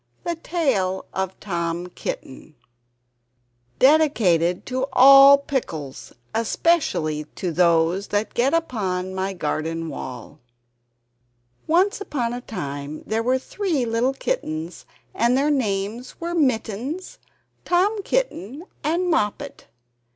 THE 0.23 0.33
TALE 0.35 1.05
OF 1.13 1.39
TOM 1.39 1.85
KITTEN 1.85 2.55
[Dedicated 3.77 4.65
to 4.65 4.87
All 4.91 5.37
Pickles, 5.37 6.11
Especially 6.33 7.25
to 7.35 7.51
Those 7.51 8.07
That 8.07 8.33
Get 8.33 8.51
upon 8.51 9.13
My 9.13 9.33
Garden 9.33 9.89
Wall] 9.89 10.39
Once 11.67 12.01
upon 12.01 12.33
a 12.33 12.41
time 12.41 13.03
there 13.05 13.21
were 13.21 13.37
three 13.37 13.85
little 13.85 14.13
kittens, 14.13 14.87
and 15.13 15.37
their 15.37 15.51
names 15.51 16.19
were 16.19 16.33
Mittens, 16.33 17.19
Tom 17.63 18.01
Kitten, 18.01 18.63
and 18.83 19.07
Moppet. 19.07 19.67